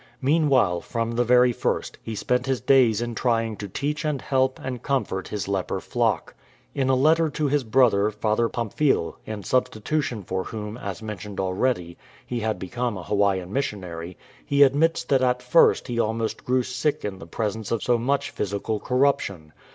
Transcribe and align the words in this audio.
Mean 0.19 0.49
while, 0.49 0.81
from 0.81 1.11
the 1.11 1.23
very 1.23 1.51
first, 1.53 1.99
he 2.01 2.15
spent 2.15 2.47
his 2.47 2.59
days 2.59 3.03
in 3.03 3.13
trying 3.13 3.55
to 3.57 3.67
teach 3.67 4.03
and 4.03 4.19
help 4.19 4.59
and 4.59 4.81
comfort 4.81 5.27
his 5.27 5.47
leper 5.47 5.79
flock. 5.79 6.33
In 6.73 6.89
a 6.89 6.95
letter 6.95 7.29
to 7.29 7.47
his 7.49 7.63
brother. 7.63 8.09
Father 8.09 8.49
Pamphile, 8.49 9.17
in 9.27 9.43
substitution 9.43 10.23
for 10.23 10.45
whom, 10.45 10.75
as 10.75 11.03
mentioned 11.03 11.39
already, 11.39 11.99
he 12.25 12.39
had 12.39 12.57
become 12.57 12.97
a 12.97 13.03
Hawaiian 13.03 13.53
missionary, 13.53 14.17
he 14.43 14.63
admits 14.63 15.03
that 15.03 15.21
at 15.21 15.43
first 15.43 15.87
he 15.87 15.99
almost 15.99 16.43
grew 16.43 16.63
sick 16.63 17.05
in 17.05 17.19
the 17.19 17.27
presence 17.27 17.69
of 17.69 17.83
so 17.83 17.99
much 17.99 18.31
physical 18.31 18.79
corruption. 18.79 19.53